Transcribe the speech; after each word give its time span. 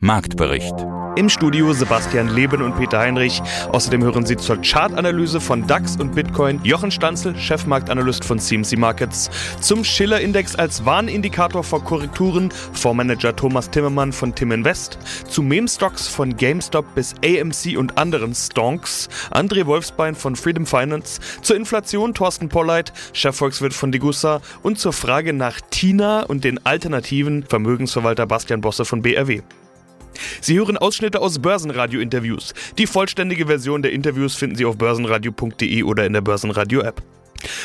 Marktbericht. 0.00 0.74
Im 1.16 1.28
Studio 1.28 1.72
Sebastian 1.72 2.28
Leben 2.28 2.62
und 2.62 2.76
Peter 2.76 3.00
Heinrich. 3.00 3.42
Außerdem 3.72 4.04
hören 4.04 4.24
Sie 4.24 4.36
zur 4.36 4.58
Chartanalyse 4.62 5.40
von 5.40 5.66
DAX 5.66 5.96
und 5.96 6.14
Bitcoin 6.14 6.60
Jochen 6.62 6.92
Stanzel, 6.92 7.36
Chefmarktanalyst 7.36 8.24
von 8.24 8.38
CMC 8.38 8.76
Markets, 8.78 9.28
zum 9.60 9.82
Schiller-Index 9.82 10.54
als 10.54 10.84
Warnindikator 10.84 11.64
vor 11.64 11.82
Korrekturen, 11.82 12.52
Fondsmanager 12.72 13.34
Thomas 13.34 13.70
Timmermann 13.70 14.12
von 14.12 14.32
Tim 14.36 14.52
Invest, 14.52 14.98
zu 15.28 15.42
Meme-Stocks 15.42 16.06
von 16.06 16.36
GameStop 16.36 16.94
bis 16.94 17.16
AMC 17.24 17.76
und 17.76 17.98
anderen 17.98 18.36
Stonks, 18.36 19.08
André 19.32 19.66
Wolfsbein 19.66 20.14
von 20.14 20.36
Freedom 20.36 20.64
Finance, 20.64 21.20
zur 21.42 21.56
Inflation 21.56 22.14
Thorsten 22.14 22.48
Polleit, 22.48 22.92
Chefvolkswirt 23.12 23.74
von 23.74 23.90
Degussa 23.90 24.40
und 24.62 24.78
zur 24.78 24.92
Frage 24.92 25.32
nach 25.32 25.60
Tina 25.70 26.22
und 26.22 26.44
den 26.44 26.64
alternativen 26.64 27.42
Vermögensverwalter 27.42 28.26
Bastian 28.26 28.60
Bosse 28.60 28.84
von 28.84 29.02
BRW. 29.02 29.42
Sie 30.40 30.58
hören 30.58 30.76
Ausschnitte 30.76 31.20
aus 31.20 31.38
Börsenradio-Interviews. 31.38 32.54
Die 32.78 32.86
vollständige 32.86 33.46
Version 33.46 33.82
der 33.82 33.92
Interviews 33.92 34.34
finden 34.34 34.56
Sie 34.56 34.64
auf 34.64 34.76
börsenradio.de 34.78 35.82
oder 35.82 36.06
in 36.06 36.12
der 36.12 36.20
Börsenradio-App. 36.20 37.02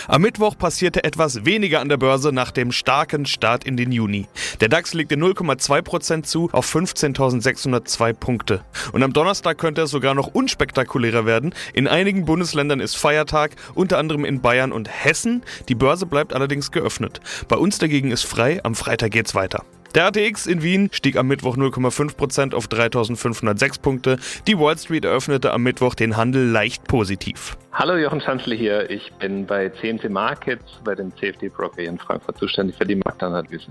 Am 0.07 0.21
Mittwoch 0.21 0.57
passierte 0.57 1.03
etwas 1.03 1.45
weniger 1.45 1.79
an 1.79 1.89
der 1.89 1.98
Börse 1.98 2.31
nach 2.31 2.52
dem 2.52 2.71
starken 2.71 3.26
Start 3.26 3.63
in 3.63 3.77
den 3.77 3.91
Juni. 3.91 4.27
Der 4.62 4.70
DAX 4.70 4.93
legte 4.93 5.16
0,2% 5.16 6.23
zu 6.23 6.49
auf 6.52 6.73
15.602 6.73 8.13
Punkte. 8.13 8.63
Und 8.91 9.04
am 9.04 9.13
Donnerstag 9.13 9.57
könnte 9.57 9.81
es 9.81 9.91
sogar 9.91 10.13
noch 10.13 10.27
unspektakulärer 10.27 11.26
werden. 11.26 11.54
In 11.74 11.87
einigen 11.87 12.26
Bundesländern 12.26 12.79
ist 12.79 12.96
Feiertag, 12.96 13.51
unter 13.74 13.98
anderem 13.98 14.26
in 14.26 14.41
Bayern 14.41 14.71
und 14.71 14.90
Hessen. 14.90 15.43
Die 15.70 15.76
Börse 15.76 16.05
bleibt 16.05 16.34
allerdings 16.34 16.71
geöffnet. 16.71 17.21
Bei 17.48 17.55
uns 17.55 17.77
dagegen 17.77 18.12
ist 18.12 18.24
frei, 18.24 18.59
am 18.63 18.76
Freitag 18.76 19.12
geht's 19.12 19.35
weiter. 19.35 19.65
Der 19.96 20.05
ATX 20.08 20.48
in 20.48 20.63
Wien 20.63 20.90
stieg 20.91 21.18
am 21.18 21.27
Mittwoch 21.27 21.55
0,5% 21.55 22.55
auf 22.55 22.68
3506 22.68 23.77
Punkte. 23.77 24.18
Die 24.48 24.58
Wall 24.58 24.76
Street 24.76 25.05
eröffnete 25.05 25.54
am 25.54 25.62
Mittwoch 25.62 25.94
den 25.94 26.18
Handel 26.18 26.49
leicht 26.49 26.88
positiv. 26.88 27.55
Hallo 27.74 27.96
Jochen 27.98 28.20
Schanzle 28.20 28.55
hier. 28.55 28.90
Ich 28.90 29.14
bin 29.20 29.46
bei 29.46 29.70
CMC 29.70 30.10
Markets, 30.10 30.80
bei 30.84 30.96
dem 30.96 31.16
CFD 31.16 31.49
Broker 31.49 31.82
hier 31.82 31.90
in 31.90 31.99
Frankfurt 31.99 32.40
zuständig 32.40 32.76
für 32.76 32.86
die 32.86 32.96
Marktanalyse. 32.96 33.68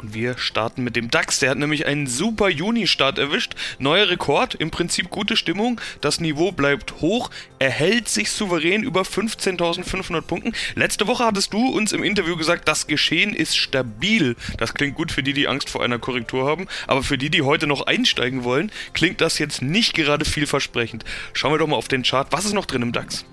Und 0.00 0.14
wir 0.14 0.38
starten 0.38 0.82
mit 0.82 0.96
dem 0.96 1.10
DAX. 1.10 1.40
Der 1.40 1.50
hat 1.50 1.58
nämlich 1.58 1.86
einen 1.86 2.06
super 2.06 2.48
Juni-Start 2.48 3.18
erwischt. 3.18 3.54
Neuer 3.78 4.08
Rekord, 4.08 4.54
im 4.54 4.70
Prinzip 4.70 5.10
gute 5.10 5.36
Stimmung. 5.36 5.78
Das 6.00 6.20
Niveau 6.20 6.52
bleibt 6.52 7.00
hoch, 7.02 7.30
er 7.58 7.70
hält 7.70 8.08
sich 8.08 8.30
souverän 8.30 8.82
über 8.82 9.02
15.500 9.02 10.22
Punkten. 10.22 10.52
Letzte 10.74 11.06
Woche 11.06 11.24
hattest 11.24 11.52
du 11.52 11.68
uns 11.68 11.92
im 11.92 12.02
Interview 12.02 12.36
gesagt, 12.36 12.66
das 12.66 12.86
Geschehen 12.86 13.34
ist 13.34 13.56
stabil. 13.56 14.36
Das 14.56 14.72
klingt 14.72 14.96
gut 14.96 15.12
für 15.12 15.22
die, 15.22 15.34
die 15.34 15.48
Angst 15.48 15.68
vor 15.68 15.84
einer 15.84 15.98
Korrektur 15.98 16.46
haben. 16.46 16.66
Aber 16.86 17.02
für 17.02 17.18
die, 17.18 17.28
die 17.28 17.42
heute 17.42 17.66
noch 17.66 17.86
einsteigen 17.86 18.44
wollen, 18.44 18.72
klingt 18.94 19.20
das 19.20 19.38
jetzt 19.38 19.60
nicht 19.60 19.92
gerade 19.92 20.24
vielversprechend. 20.24 21.04
Schauen 21.34 21.52
wir 21.52 21.58
doch 21.58 21.66
mal 21.66 21.76
auf 21.76 21.88
den 21.88 22.04
Chart. 22.04 22.28
Was 22.30 22.46
ist 22.46 22.54
noch 22.54 22.66
drin 22.66 22.82
im 22.82 22.92
DAX? 22.92 23.26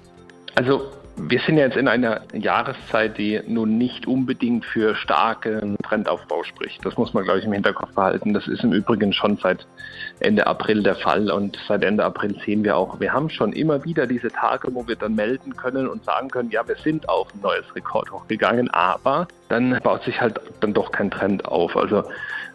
Also 0.55 0.91
wir 1.19 1.39
sind 1.39 1.57
jetzt 1.57 1.75
in 1.75 1.87
einer 1.87 2.21
Jahreszeit, 2.33 3.17
die 3.17 3.41
nun 3.47 3.77
nicht 3.77 4.07
unbedingt 4.07 4.65
für 4.65 4.95
starken 4.95 5.75
Trendaufbau 5.83 6.43
spricht. 6.43 6.85
Das 6.85 6.95
muss 6.95 7.13
man, 7.13 7.23
glaube 7.23 7.39
ich, 7.39 7.45
im 7.45 7.53
Hinterkopf 7.53 7.93
behalten. 7.93 8.33
Das 8.33 8.47
ist 8.47 8.63
im 8.63 8.71
Übrigen 8.71 9.11
schon 9.13 9.37
seit 9.37 9.65
Ende 10.19 10.45
April 10.45 10.83
der 10.83 10.95
Fall 10.95 11.31
und 11.31 11.57
seit 11.67 11.83
Ende 11.83 12.05
April 12.05 12.39
sehen 12.45 12.63
wir 12.63 12.77
auch, 12.77 12.99
wir 12.99 13.13
haben 13.13 13.29
schon 13.29 13.51
immer 13.53 13.83
wieder 13.83 14.05
diese 14.05 14.29
Tage, 14.29 14.73
wo 14.73 14.87
wir 14.87 14.95
dann 14.95 15.15
melden 15.15 15.55
können 15.55 15.87
und 15.87 16.05
sagen 16.05 16.29
können, 16.29 16.51
ja, 16.51 16.67
wir 16.67 16.75
sind 16.75 17.09
auf 17.09 17.33
ein 17.33 17.41
neues 17.41 17.65
Rekord 17.75 18.11
hochgegangen, 18.11 18.69
aber 18.71 19.27
dann 19.49 19.79
baut 19.83 20.03
sich 20.03 20.21
halt 20.21 20.39
dann 20.59 20.73
doch 20.73 20.91
kein 20.91 21.09
Trend 21.09 21.45
auf. 21.45 21.75
Also 21.75 22.03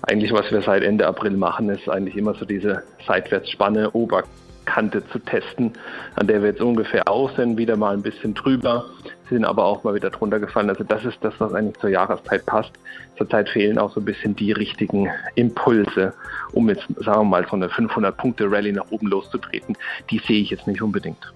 eigentlich, 0.03 0.32
was 0.32 0.50
wir 0.53 0.62
seit 0.62 0.82
Ende 0.82 1.06
April 1.06 1.36
machen, 1.36 1.69
ist 1.69 1.88
eigentlich 1.88 2.16
immer 2.16 2.34
so 2.34 2.44
diese 2.44 2.82
Seitwärtsspanne, 3.06 3.91
Ober 3.92 4.22
Kante 4.64 5.06
zu 5.08 5.18
testen, 5.18 5.72
an 6.16 6.26
der 6.26 6.42
wir 6.42 6.50
jetzt 6.50 6.60
ungefähr 6.60 7.08
auch 7.08 7.34
sind, 7.36 7.56
wieder 7.56 7.76
mal 7.76 7.94
ein 7.94 8.02
bisschen 8.02 8.34
drüber, 8.34 8.86
sind 9.28 9.44
aber 9.44 9.64
auch 9.64 9.84
mal 9.84 9.94
wieder 9.94 10.10
drunter 10.10 10.38
gefallen. 10.38 10.68
Also 10.68 10.84
das 10.84 11.04
ist 11.04 11.18
das, 11.22 11.34
was 11.38 11.54
eigentlich 11.54 11.78
zur 11.78 11.90
Jahreszeit 11.90 12.44
passt. 12.46 12.72
Zurzeit 13.16 13.48
fehlen 13.48 13.78
auch 13.78 13.92
so 13.92 14.00
ein 14.00 14.04
bisschen 14.04 14.36
die 14.36 14.52
richtigen 14.52 15.08
Impulse, 15.34 16.12
um 16.52 16.68
jetzt, 16.68 16.86
sagen 16.98 17.20
wir 17.20 17.24
mal, 17.24 17.46
so 17.48 17.56
eine 17.56 17.68
500-Punkte-Rallye 17.68 18.72
nach 18.72 18.90
oben 18.90 19.08
loszutreten. 19.08 19.76
Die 20.10 20.18
sehe 20.18 20.42
ich 20.42 20.50
jetzt 20.50 20.66
nicht 20.66 20.82
unbedingt. 20.82 21.32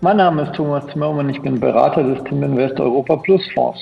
Mein 0.00 0.16
Name 0.18 0.42
ist 0.42 0.54
Thomas 0.54 0.86
Zimmermann, 0.88 1.30
ich 1.30 1.40
bin 1.40 1.58
Berater 1.58 2.02
des 2.02 2.22
Team 2.24 2.42
Invest 2.42 2.78
Europa 2.78 3.16
Plus 3.16 3.42
Fonds. 3.54 3.80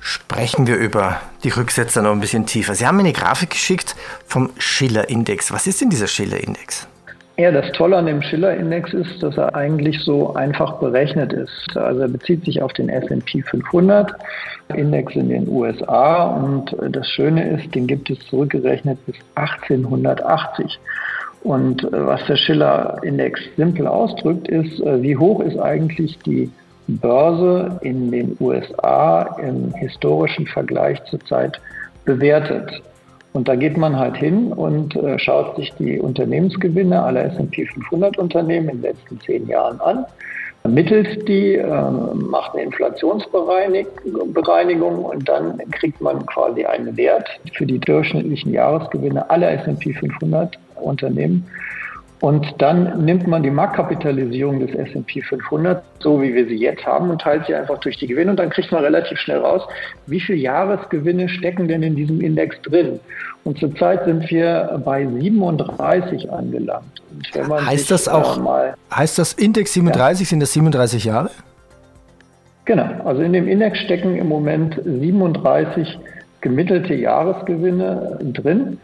Sprechen 0.00 0.66
wir 0.66 0.76
über 0.76 1.20
die 1.42 1.48
Rücksetzer 1.48 2.02
noch 2.02 2.12
ein 2.12 2.20
bisschen 2.20 2.46
tiefer. 2.46 2.74
Sie 2.74 2.86
haben 2.86 2.96
mir 2.96 3.02
eine 3.02 3.12
Grafik 3.12 3.50
geschickt 3.50 3.96
vom 4.26 4.50
Schiller-Index. 4.56 5.52
Was 5.52 5.66
ist 5.66 5.80
denn 5.80 5.90
dieser 5.90 6.06
Schiller-Index? 6.06 6.88
Ja, 7.38 7.52
das 7.52 7.70
Tolle 7.70 7.96
an 7.96 8.06
dem 8.06 8.20
Schiller-Index 8.20 8.92
ist, 8.94 9.22
dass 9.22 9.36
er 9.36 9.54
eigentlich 9.54 10.00
so 10.00 10.34
einfach 10.34 10.80
berechnet 10.80 11.32
ist. 11.32 11.76
Also 11.76 12.00
er 12.00 12.08
bezieht 12.08 12.44
sich 12.44 12.60
auf 12.60 12.72
den 12.72 12.88
S&P 12.88 13.42
500 13.42 14.12
Index 14.74 15.14
in 15.14 15.28
den 15.28 15.48
USA 15.48 16.24
und 16.24 16.74
das 16.90 17.08
Schöne 17.08 17.48
ist, 17.50 17.72
den 17.76 17.86
gibt 17.86 18.10
es 18.10 18.18
zurückgerechnet 18.26 18.98
bis 19.06 19.14
1880. 19.36 20.80
Und 21.44 21.84
äh, 21.84 22.06
was 22.06 22.26
der 22.26 22.34
Schiller-Index 22.34 23.40
simpel 23.56 23.86
ausdrückt, 23.86 24.48
ist, 24.48 24.80
äh, 24.80 25.00
wie 25.00 25.16
hoch 25.16 25.38
ist 25.38 25.60
eigentlich 25.60 26.18
die 26.26 26.50
Börse 26.88 27.78
in 27.82 28.10
den 28.10 28.36
USA 28.40 29.36
im 29.40 29.72
historischen 29.74 30.48
Vergleich 30.48 31.00
zurzeit 31.04 31.60
bewertet. 32.04 32.82
Und 33.32 33.48
da 33.48 33.56
geht 33.56 33.76
man 33.76 33.98
halt 33.98 34.16
hin 34.16 34.52
und 34.52 34.94
äh, 34.96 35.18
schaut 35.18 35.56
sich 35.56 35.74
die 35.74 35.98
Unternehmensgewinne 36.00 37.02
aller 37.02 37.26
S&P 37.26 37.66
500 37.66 38.16
Unternehmen 38.18 38.70
in 38.70 38.76
den 38.76 38.82
letzten 38.82 39.20
zehn 39.20 39.46
Jahren 39.46 39.78
an, 39.80 40.06
ermittelt 40.64 41.28
die, 41.28 41.56
äh, 41.56 41.90
macht 42.14 42.54
eine 42.54 42.62
Inflationsbereinigung 42.64 45.04
und 45.04 45.28
dann 45.28 45.58
kriegt 45.72 46.00
man 46.00 46.24
quasi 46.26 46.64
einen 46.64 46.96
Wert 46.96 47.28
für 47.54 47.66
die 47.66 47.78
durchschnittlichen 47.78 48.52
Jahresgewinne 48.52 49.30
aller 49.30 49.52
S&P 49.52 49.92
500 49.92 50.58
Unternehmen 50.76 51.46
und 52.20 52.46
dann 52.58 53.04
nimmt 53.04 53.28
man 53.28 53.44
die 53.44 53.50
Marktkapitalisierung 53.50 54.58
des 54.58 54.74
S&P 54.74 55.22
500, 55.22 55.84
so 56.00 56.20
wie 56.20 56.34
wir 56.34 56.46
sie 56.46 56.56
jetzt 56.56 56.84
haben, 56.84 57.10
und 57.10 57.20
teilt 57.20 57.46
sie 57.46 57.54
einfach 57.54 57.78
durch 57.78 57.96
die 57.96 58.08
Gewinne. 58.08 58.32
Und 58.32 58.38
dann 58.38 58.50
kriegt 58.50 58.72
man 58.72 58.82
relativ 58.82 59.18
schnell 59.18 59.38
raus, 59.38 59.62
wie 60.06 60.18
viele 60.18 60.38
Jahresgewinne 60.38 61.28
stecken 61.28 61.68
denn 61.68 61.84
in 61.84 61.94
diesem 61.94 62.20
Index 62.20 62.60
drin. 62.62 62.98
Und 63.44 63.58
zurzeit 63.58 64.04
sind 64.04 64.28
wir 64.30 64.82
bei 64.84 65.06
37 65.06 66.30
angelangt. 66.32 67.02
heißt 67.64 67.90
das 67.90 68.08
auch, 68.08 68.36
mal, 68.38 68.74
heißt 68.92 69.18
das 69.18 69.34
Index 69.34 69.74
37, 69.74 70.26
ja. 70.26 70.30
sind 70.30 70.40
das 70.40 70.52
37 70.52 71.04
Jahre? 71.04 71.30
Genau, 72.64 72.88
also 73.04 73.22
in 73.22 73.32
dem 73.32 73.46
Index 73.46 73.78
stecken 73.78 74.16
im 74.16 74.28
Moment 74.28 74.80
37 74.84 75.98
gemittelte 76.40 76.94
Jahresgewinne 76.94 78.18
drin 78.32 78.78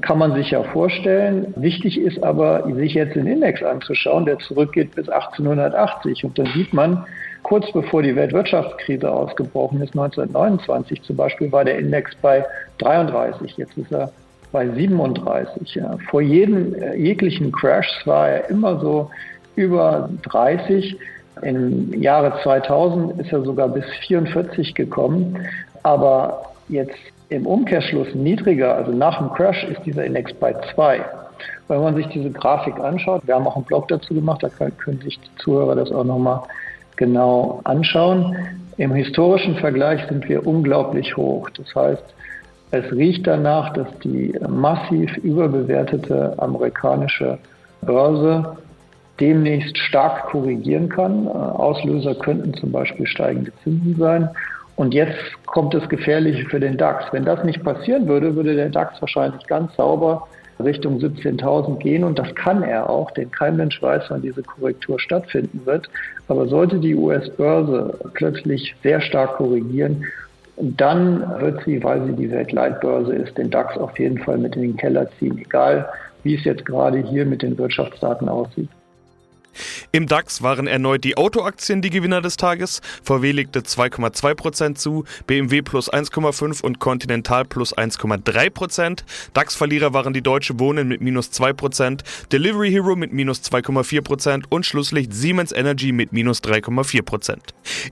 kann 0.00 0.18
man 0.18 0.34
sich 0.34 0.50
ja 0.50 0.62
vorstellen. 0.62 1.52
Wichtig 1.56 2.00
ist 2.00 2.22
aber, 2.22 2.64
sich 2.74 2.94
jetzt 2.94 3.16
den 3.16 3.26
Index 3.26 3.62
anzuschauen, 3.62 4.24
der 4.24 4.38
zurückgeht 4.38 4.94
bis 4.94 5.08
1880. 5.08 6.24
Und 6.24 6.38
dann 6.38 6.46
sieht 6.54 6.72
man, 6.72 7.04
kurz 7.42 7.70
bevor 7.72 8.02
die 8.02 8.14
Weltwirtschaftskrise 8.14 9.10
ausgebrochen 9.10 9.82
ist, 9.82 9.90
1929 9.90 11.02
zum 11.02 11.16
Beispiel, 11.16 11.50
war 11.50 11.64
der 11.64 11.78
Index 11.78 12.14
bei 12.22 12.44
33. 12.78 13.56
Jetzt 13.56 13.76
ist 13.76 13.90
er 13.92 14.12
bei 14.52 14.68
37. 14.68 15.74
Ja. 15.74 15.96
Vor 16.08 16.20
jedem 16.20 16.74
äh, 16.74 16.96
jeglichen 16.96 17.50
Crash 17.52 18.02
war 18.04 18.28
er 18.28 18.50
immer 18.50 18.78
so 18.78 19.10
über 19.56 20.08
30. 20.22 20.96
Im 21.42 22.00
Jahre 22.00 22.40
2000 22.42 23.20
ist 23.20 23.32
er 23.32 23.42
sogar 23.42 23.68
bis 23.68 23.84
44 24.06 24.74
gekommen. 24.74 25.38
Aber 25.82 26.42
jetzt 26.68 26.98
im 27.30 27.46
Umkehrschluss 27.46 28.14
niedriger, 28.14 28.74
also 28.74 28.92
nach 28.92 29.18
dem 29.18 29.32
Crash, 29.32 29.64
ist 29.64 29.80
dieser 29.86 30.04
Index 30.04 30.32
bei 30.34 30.54
2. 30.74 31.00
Wenn 31.68 31.80
man 31.80 31.94
sich 31.94 32.06
diese 32.08 32.30
Grafik 32.30 32.78
anschaut, 32.80 33.22
wir 33.24 33.36
haben 33.36 33.46
auch 33.46 33.56
einen 33.56 33.64
Blog 33.64 33.88
dazu 33.88 34.12
gemacht, 34.12 34.42
da 34.42 34.48
können 34.48 35.00
sich 35.00 35.18
die 35.18 35.42
Zuhörer 35.42 35.76
das 35.76 35.92
auch 35.92 36.04
nochmal 36.04 36.42
genau 36.96 37.60
anschauen. 37.64 38.36
Im 38.76 38.92
historischen 38.94 39.54
Vergleich 39.56 40.04
sind 40.08 40.28
wir 40.28 40.46
unglaublich 40.46 41.16
hoch. 41.16 41.48
Das 41.50 41.72
heißt, 41.74 42.02
es 42.72 42.92
riecht 42.92 43.26
danach, 43.26 43.72
dass 43.72 43.88
die 44.02 44.34
massiv 44.48 45.16
überbewertete 45.18 46.34
amerikanische 46.38 47.38
Börse 47.82 48.56
demnächst 49.20 49.76
stark 49.78 50.26
korrigieren 50.30 50.88
kann. 50.88 51.28
Auslöser 51.28 52.14
könnten 52.14 52.54
zum 52.54 52.72
Beispiel 52.72 53.06
steigende 53.06 53.52
Zinsen 53.62 53.96
sein. 53.98 54.28
Und 54.80 54.94
jetzt 54.94 55.18
kommt 55.44 55.74
das 55.74 55.86
Gefährliche 55.90 56.46
für 56.46 56.58
den 56.58 56.78
DAX. 56.78 57.12
Wenn 57.12 57.26
das 57.26 57.44
nicht 57.44 57.62
passieren 57.62 58.08
würde, 58.08 58.34
würde 58.34 58.54
der 58.54 58.70
DAX 58.70 58.98
wahrscheinlich 59.02 59.46
ganz 59.46 59.76
sauber 59.76 60.26
Richtung 60.58 60.96
17.000 60.96 61.76
gehen 61.76 62.02
und 62.02 62.18
das 62.18 62.34
kann 62.34 62.62
er 62.62 62.88
auch, 62.88 63.10
denn 63.10 63.30
kein 63.30 63.58
Mensch 63.58 63.82
weiß, 63.82 64.04
wann 64.08 64.22
diese 64.22 64.42
Korrektur 64.42 64.98
stattfinden 64.98 65.60
wird. 65.66 65.90
Aber 66.28 66.48
sollte 66.48 66.78
die 66.78 66.94
US-Börse 66.94 67.92
plötzlich 68.14 68.74
sehr 68.82 69.02
stark 69.02 69.36
korrigieren, 69.36 70.06
dann 70.56 71.30
wird 71.40 71.62
sie, 71.66 71.84
weil 71.84 72.06
sie 72.06 72.14
die 72.14 72.30
Weltleitbörse 72.30 73.12
ist, 73.16 73.36
den 73.36 73.50
DAX 73.50 73.76
auf 73.76 73.98
jeden 73.98 74.16
Fall 74.16 74.38
mit 74.38 74.56
in 74.56 74.62
den 74.62 74.76
Keller 74.78 75.06
ziehen, 75.18 75.36
egal 75.36 75.90
wie 76.22 76.36
es 76.36 76.44
jetzt 76.44 76.64
gerade 76.64 77.00
hier 77.00 77.26
mit 77.26 77.42
den 77.42 77.58
Wirtschaftsdaten 77.58 78.30
aussieht. 78.30 78.70
Im 79.92 80.06
DAX 80.06 80.42
waren 80.42 80.66
erneut 80.66 81.04
die 81.04 81.16
Autoaktien 81.16 81.82
die 81.82 81.90
Gewinner 81.90 82.20
des 82.20 82.36
Tages. 82.36 82.80
VW 83.02 83.32
legte 83.32 83.60
2,2% 83.60 84.74
zu, 84.74 85.04
BMW 85.26 85.62
plus 85.62 85.92
1,5% 85.92 86.62
und 86.62 86.78
Continental 86.78 87.44
plus 87.44 87.76
1,3%. 87.76 89.04
DAX-Verlierer 89.34 89.92
waren 89.92 90.12
die 90.12 90.22
Deutsche 90.22 90.58
Wohnen 90.58 90.88
mit 90.88 91.00
minus 91.00 91.30
2%, 91.30 92.00
Delivery 92.32 92.70
Hero 92.70 92.96
mit 92.96 93.12
minus 93.12 93.42
2,4% 93.42 94.44
und 94.48 94.66
Schlusslicht 94.66 95.12
Siemens 95.12 95.52
Energy 95.52 95.92
mit 95.92 96.12
minus 96.12 96.42
3,4%. 96.42 97.38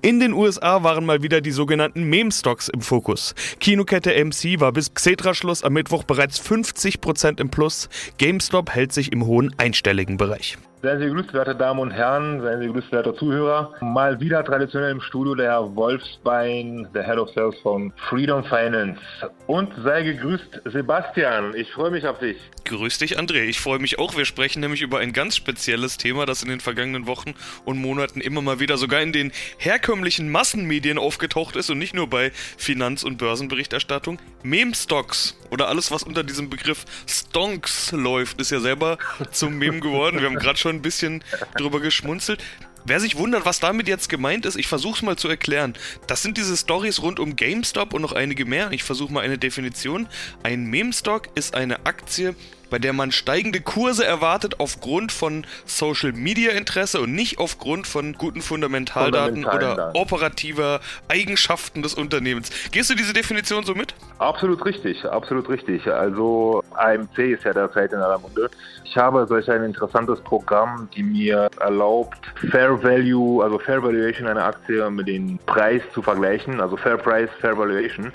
In 0.02 0.20
den 0.20 0.32
USA 0.32 0.82
waren 0.82 1.04
mal 1.04 1.22
wieder 1.22 1.40
die 1.40 1.50
sogenannten 1.50 2.04
Meme-Stocks 2.04 2.68
im 2.68 2.80
Fokus. 2.80 3.34
Kinokette 3.60 4.12
MC 4.24 4.60
war 4.60 4.72
bis 4.72 4.94
Xetra-Schluss 4.94 5.62
am 5.62 5.72
Mittwoch 5.72 6.04
bereits 6.04 6.40
50% 6.40 7.40
im 7.40 7.50
Plus. 7.50 7.88
GameStop 8.18 8.70
hält 8.70 8.92
sich 8.92 9.12
im 9.12 9.26
hohen 9.26 9.54
einstelligen 9.58 10.16
Bereich. 10.16 10.58
Seien 10.80 11.00
Sie 11.00 11.06
gegrüßt, 11.06 11.34
werte 11.34 11.56
Damen 11.56 11.80
und 11.80 11.90
Herren, 11.90 12.40
seien 12.40 12.60
Sie 12.60 12.66
gegrüßt, 12.68 12.92
werte 12.92 13.12
Zuhörer. 13.12 13.74
Mal 13.80 14.20
wieder 14.20 14.44
traditionell 14.44 14.92
im 14.92 15.00
Studio 15.00 15.34
der 15.34 15.50
Herr 15.50 15.74
Wolfsbein, 15.74 16.86
der 16.94 17.04
Head 17.04 17.18
of 17.18 17.30
Sales 17.34 17.56
von 17.64 17.92
Freedom 18.08 18.44
Finance. 18.44 19.00
Und 19.48 19.72
sei 19.82 20.04
gegrüßt, 20.04 20.62
Sebastian. 20.66 21.56
Ich 21.56 21.72
freue 21.72 21.90
mich 21.90 22.06
auf 22.06 22.20
dich. 22.20 22.36
Grüß 22.64 22.98
dich, 22.98 23.18
André. 23.18 23.42
Ich 23.42 23.58
freue 23.58 23.80
mich 23.80 23.98
auch. 23.98 24.16
Wir 24.16 24.24
sprechen 24.24 24.60
nämlich 24.60 24.80
über 24.80 25.00
ein 25.00 25.12
ganz 25.12 25.34
spezielles 25.34 25.96
Thema, 25.96 26.26
das 26.26 26.44
in 26.44 26.48
den 26.48 26.60
vergangenen 26.60 27.08
Wochen 27.08 27.34
und 27.64 27.78
Monaten 27.78 28.20
immer 28.20 28.40
mal 28.40 28.60
wieder 28.60 28.76
sogar 28.76 29.00
in 29.00 29.12
den 29.12 29.32
herkömmlichen 29.58 30.30
Massenmedien 30.30 30.98
aufgetaucht 30.98 31.56
ist 31.56 31.70
und 31.70 31.78
nicht 31.78 31.94
nur 31.94 32.08
bei 32.08 32.30
Finanz- 32.56 33.02
und 33.02 33.18
Börsenberichterstattung. 33.18 34.20
Meme-Stocks 34.44 35.36
oder 35.50 35.66
alles, 35.66 35.90
was 35.90 36.04
unter 36.04 36.22
diesem 36.22 36.50
Begriff 36.50 36.84
Stonks 37.08 37.90
läuft, 37.90 38.40
ist 38.40 38.52
ja 38.52 38.60
selber 38.60 38.98
zum 39.32 39.58
Meme 39.58 39.80
geworden. 39.80 40.20
Wir 40.20 40.26
haben 40.26 40.36
gerade 40.36 40.56
schon 40.56 40.67
schon 40.68 40.76
ein 40.76 40.82
bisschen 40.82 41.24
drüber 41.56 41.80
geschmunzelt. 41.80 42.42
Wer 42.84 43.00
sich 43.00 43.16
wundert, 43.16 43.44
was 43.44 43.60
damit 43.60 43.88
jetzt 43.88 44.08
gemeint 44.08 44.46
ist, 44.46 44.56
ich 44.56 44.66
versuche 44.66 44.96
es 44.96 45.02
mal 45.02 45.16
zu 45.16 45.28
erklären. 45.28 45.74
Das 46.06 46.22
sind 46.22 46.38
diese 46.38 46.56
Stories 46.56 47.02
rund 47.02 47.18
um 47.18 47.36
GameStop 47.36 47.92
und 47.92 48.02
noch 48.02 48.12
einige 48.12 48.44
mehr. 48.44 48.70
Ich 48.72 48.84
versuche 48.84 49.12
mal 49.12 49.24
eine 49.24 49.36
Definition. 49.36 50.08
Ein 50.42 50.64
Meme-Stock 50.66 51.28
ist 51.34 51.54
eine 51.54 51.86
Aktie, 51.86 52.34
bei 52.70 52.78
der 52.78 52.92
man 52.92 53.12
steigende 53.12 53.60
Kurse 53.60 54.04
erwartet 54.04 54.60
aufgrund 54.60 55.12
von 55.12 55.46
Social 55.64 56.12
Media 56.12 56.52
Interesse 56.52 57.00
und 57.00 57.14
nicht 57.14 57.38
aufgrund 57.38 57.86
von 57.86 58.14
guten 58.14 58.42
Fundamentaldaten 58.42 59.44
oder 59.44 59.74
Daten. 59.74 59.98
operativer 59.98 60.80
Eigenschaften 61.08 61.82
des 61.82 61.94
Unternehmens. 61.94 62.50
Gehst 62.70 62.90
du 62.90 62.94
diese 62.94 63.12
Definition 63.12 63.64
so 63.64 63.74
mit? 63.74 63.94
Absolut 64.18 64.64
richtig, 64.64 65.04
absolut 65.04 65.48
richtig. 65.48 65.86
Also 65.86 66.62
AMC 66.74 67.18
ist 67.18 67.44
ja 67.44 67.52
derzeit 67.52 67.92
in 67.92 67.98
aller 67.98 68.18
Munde. 68.18 68.50
Ich 68.84 68.96
habe 68.96 69.26
solch 69.26 69.50
ein 69.50 69.64
interessantes 69.64 70.20
Programm, 70.20 70.88
die 70.94 71.02
mir 71.02 71.50
erlaubt, 71.60 72.18
Fair 72.50 72.82
Value, 72.82 73.44
also 73.44 73.58
Fair 73.58 73.82
Valuation 73.82 74.26
einer 74.26 74.44
Aktie 74.44 74.90
mit 74.90 75.08
dem 75.08 75.38
Preis 75.46 75.82
zu 75.92 76.02
vergleichen, 76.02 76.60
also 76.60 76.76
Fair 76.76 76.96
Price, 76.96 77.28
Fair 77.40 77.56
Valuation. 77.56 78.12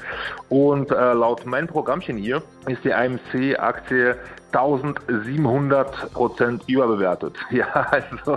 Und 0.50 0.92
äh, 0.92 1.14
laut 1.14 1.46
meinem 1.46 1.68
Programmchen 1.68 2.18
hier 2.18 2.42
ist 2.68 2.84
die 2.84 2.94
AMC-Aktie 2.94 4.16
1700 4.54 6.14
Prozent 6.14 6.64
überbewertet. 6.68 7.36
Ja, 7.54 7.88
also, 7.92 8.36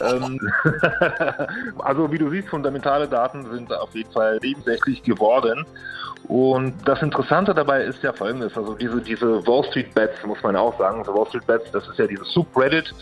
ähm, 0.00 0.40
also 1.78 2.10
wie 2.10 2.18
du 2.18 2.30
siehst, 2.30 2.48
fundamentale 2.48 3.06
Daten 3.06 3.44
sind 3.50 3.72
auf 3.72 3.94
jeden 3.94 4.10
Fall 4.10 4.38
nebensächlich 4.42 5.02
geworden. 5.02 5.66
Und 6.28 6.74
das 6.86 7.02
Interessante 7.02 7.52
dabei 7.52 7.82
ist 7.82 8.02
ja 8.02 8.12
folgendes, 8.12 8.56
also 8.56 8.74
diese, 8.74 9.00
diese 9.00 9.46
Wall 9.46 9.64
Street 9.64 9.92
Bets, 9.94 10.24
muss 10.24 10.42
man 10.42 10.56
auch 10.56 10.76
sagen, 10.78 10.98
also 10.98 11.14
Wall 11.14 11.26
Street 11.26 11.46
Bets, 11.46 11.70
das 11.72 11.86
ist 11.88 11.98
ja 11.98 12.06
dieses 12.06 12.28
Subreddit. 12.32 12.94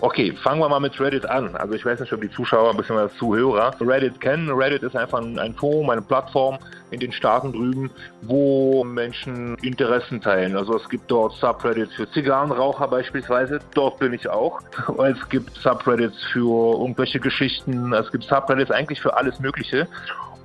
Okay, 0.00 0.32
fangen 0.42 0.60
wir 0.60 0.68
mal 0.68 0.78
mit 0.78 0.98
Reddit 1.00 1.26
an. 1.26 1.56
Also 1.56 1.74
ich 1.74 1.84
weiß 1.84 2.00
nicht, 2.00 2.12
ob 2.12 2.20
die 2.20 2.30
Zuschauer 2.30 2.74
bzw. 2.76 3.08
Zuhörer 3.18 3.74
Reddit 3.80 4.20
kennen. 4.20 4.48
Reddit 4.50 4.82
ist 4.82 4.94
einfach 4.94 5.20
ein, 5.20 5.38
ein 5.38 5.54
Forum, 5.54 5.90
eine 5.90 6.02
Plattform 6.02 6.58
in 6.90 7.00
den 7.00 7.12
Staaten 7.12 7.52
drüben, 7.52 7.90
wo 8.22 8.84
Menschen 8.84 9.56
Interessen 9.56 10.20
teilen. 10.20 10.56
Also 10.56 10.76
es 10.76 10.88
gibt 10.88 11.10
dort 11.10 11.34
Subreddits 11.34 11.94
für 11.94 12.10
Zigarrenraucher 12.10 12.88
beispielsweise, 12.88 13.58
dort 13.74 13.98
bin 13.98 14.12
ich 14.12 14.28
auch. 14.28 14.60
Es 15.08 15.28
gibt 15.28 15.54
Subreddits 15.56 16.22
für 16.32 16.78
irgendwelche 16.80 17.20
Geschichten, 17.20 17.92
es 17.92 18.10
gibt 18.10 18.24
Subreddits 18.24 18.70
eigentlich 18.70 19.00
für 19.00 19.16
alles 19.16 19.38
Mögliche. 19.40 19.86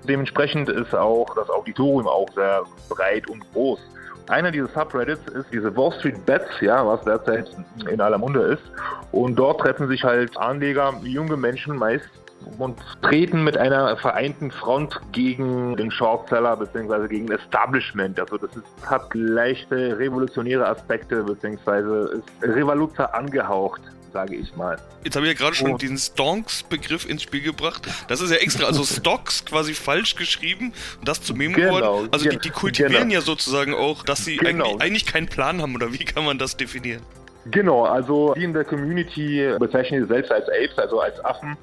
Dementsprechend 0.08 0.70
ist 0.70 0.94
auch 0.94 1.34
das 1.36 1.50
Auditorium 1.50 2.08
auch 2.08 2.30
sehr 2.34 2.64
breit 2.90 3.30
und 3.30 3.44
groß. 3.54 3.80
Einer 4.30 4.52
dieser 4.52 4.68
Subreddits 4.68 5.28
ist 5.34 5.48
diese 5.52 5.76
Wall 5.76 5.92
Street 6.00 6.26
Bets, 6.26 6.50
ja, 6.62 6.86
was 6.86 7.02
derzeit 7.04 7.50
in 7.90 8.00
aller 8.00 8.18
Munde 8.18 8.42
ist. 8.42 8.64
Und 9.12 9.36
dort 9.36 9.62
treffen 9.62 9.88
sich 9.88 10.04
halt 10.04 10.38
Anleger, 10.38 10.94
junge 11.04 11.36
Menschen 11.36 11.76
meist, 11.76 12.10
und 12.58 12.78
treten 13.02 13.44
mit 13.44 13.58
einer 13.58 13.96
vereinten 13.98 14.52
Front 14.52 15.00
gegen 15.12 15.76
den 15.78 15.92
Shortseller 15.92 16.58
bzw. 16.58 17.08
gegen 17.08 17.32
Establishment. 17.32 18.20
Also 18.20 18.38
das 18.38 18.56
ist, 18.56 18.66
hat 18.86 19.10
leichte 19.14 19.98
revolutionäre 19.98 20.68
Aspekte 20.68 21.24
bzw. 21.24 22.18
ist 22.18 22.30
Revoluzer 22.42 23.14
angehaucht 23.16 23.82
sage 24.14 24.36
ich 24.36 24.56
mal. 24.56 24.78
Jetzt 25.04 25.16
habe 25.16 25.26
ich 25.26 25.34
ja 25.34 25.38
gerade 25.38 25.56
schon 25.56 25.74
oh. 25.74 25.78
den 25.78 25.98
Stonks-Begriff 25.98 27.10
ins 27.10 27.24
Spiel 27.24 27.42
gebracht. 27.42 27.88
Das 28.08 28.22
ist 28.22 28.30
ja 28.32 28.38
extra, 28.38 28.66
also 28.68 28.84
Stocks 28.86 29.44
quasi 29.44 29.74
falsch 29.74 30.16
geschrieben 30.16 30.74
und 31.00 31.08
das 31.08 31.22
zu 31.22 31.34
Meme 31.34 31.56
geworden. 31.56 31.82
Genau, 31.82 32.06
also 32.12 32.30
die, 32.30 32.38
die 32.38 32.50
kultivieren 32.50 33.10
genau. 33.10 33.14
ja 33.16 33.22
sozusagen 33.22 33.74
auch, 33.74 34.04
dass 34.04 34.24
sie 34.24 34.38
genau. 34.38 34.66
eigentlich, 34.66 34.82
eigentlich 34.82 35.06
keinen 35.06 35.28
Plan 35.28 35.62
haben 35.62 35.76
oder 35.76 35.92
wie 35.92 36.06
kann 36.06 36.24
man 36.24 36.38
das 36.38 36.56
definieren? 36.56 37.02
Genau, 37.46 37.84
also 37.84 38.34
die 38.36 38.44
in 38.44 38.54
der 38.54 38.64
Community 38.64 39.54
bezeichnen 39.60 40.04
sie 40.04 40.08
selbst 40.08 40.32
als 40.32 40.48
Apes, 40.48 40.78
also 40.78 41.02
als 41.02 41.24
Affen. 41.26 41.58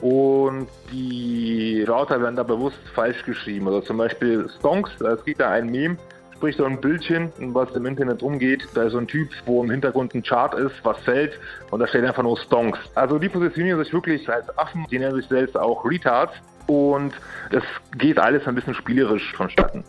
Und 0.00 0.68
die 0.92 1.84
Wörter 1.86 2.20
werden 2.20 2.36
da 2.36 2.42
bewusst 2.42 2.78
falsch 2.94 3.24
geschrieben. 3.24 3.66
Also 3.66 3.80
zum 3.80 3.96
Beispiel 3.96 4.48
Stonks, 4.58 4.90
es 5.00 5.24
gibt 5.24 5.40
da 5.40 5.50
ein 5.50 5.70
Meme, 5.70 5.96
sprich 6.36 6.56
so 6.56 6.64
ein 6.64 6.80
Bildchen, 6.80 7.32
was 7.38 7.70
im 7.72 7.86
Internet 7.86 8.22
umgeht. 8.22 8.68
Da 8.74 8.84
ist 8.84 8.92
so 8.92 8.98
ein 8.98 9.06
Typ, 9.06 9.28
wo 9.46 9.64
im 9.64 9.70
Hintergrund 9.70 10.14
ein 10.14 10.22
Chart 10.22 10.54
ist, 10.54 10.74
was 10.82 10.98
fällt 10.98 11.38
und 11.70 11.80
da 11.80 11.86
steht 11.86 12.04
einfach 12.04 12.22
nur 12.22 12.36
Stonks. 12.36 12.78
Also 12.94 13.18
die 13.18 13.28
positionieren 13.28 13.82
sich 13.82 13.92
wirklich 13.92 14.28
als 14.28 14.46
Affen, 14.58 14.86
die 14.90 14.98
nennen 14.98 15.16
sich 15.16 15.26
selbst 15.28 15.56
auch 15.56 15.84
Retards. 15.84 16.34
Und 16.66 17.12
das 17.52 17.62
geht 17.96 18.18
alles 18.18 18.44
ein 18.48 18.56
bisschen 18.56 18.74
spielerisch 18.74 19.32
vonstatten. 19.36 19.84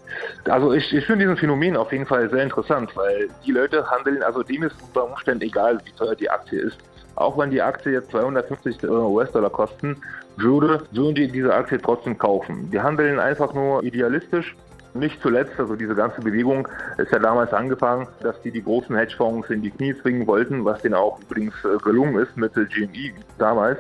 Also 0.46 0.74
ich, 0.74 0.94
ich 0.94 1.06
finde 1.08 1.26
diesen 1.26 1.38
Phänomen 1.38 1.76
auf 1.76 1.92
jeden 1.92 2.06
Fall 2.06 2.30
sehr 2.30 2.44
interessant, 2.44 2.96
weil 2.96 3.30
die 3.44 3.52
Leute 3.52 3.84
handeln, 3.90 4.22
also 4.22 4.44
dem 4.44 4.62
ist 4.62 4.76
unter 4.84 5.06
Umständen 5.06 5.42
egal, 5.42 5.80
wie 5.84 5.92
teuer 5.94 6.14
die 6.14 6.30
Aktie 6.30 6.60
ist. 6.62 6.78
Auch 7.16 7.36
wenn 7.36 7.50
die 7.50 7.64
Aktie 7.64 7.94
jetzt 7.94 8.12
250 8.12 8.84
US-Dollar 8.84 9.50
kosten 9.50 9.98
würde, 10.36 10.84
würden 10.92 11.16
die 11.16 11.28
diese 11.28 11.52
Aktie 11.52 11.82
trotzdem 11.82 12.16
kaufen. 12.16 12.70
Die 12.70 12.80
handeln 12.80 13.20
einfach 13.20 13.56
nur 13.56 13.84
idealistisch 13.84 14.56
nicht 14.94 15.22
zuletzt, 15.22 15.60
also 15.60 15.76
diese 15.76 15.96
ganze 15.96 16.22
Bewegung 16.22 16.68
ist 16.98 17.12
ja 17.12 17.20
damals 17.20 17.54
angefangen, 17.54 18.08
dass 18.22 18.40
die 18.42 18.52
die 18.52 18.64
großen 18.64 18.96
Hedgefonds 18.96 19.50
in 19.50 19.62
die 19.62 19.72
Knie 19.72 19.96
zwingen 20.02 20.28
wollten, 20.28 20.66
was 20.66 20.82
denen 20.82 20.96
auch 20.96 21.20
übrigens 21.22 21.54
äh, 21.64 21.78
gelungen 21.78 22.18
ist 22.20 22.36
mit 22.38 22.54
GME 22.54 23.14
damals. 23.38 23.80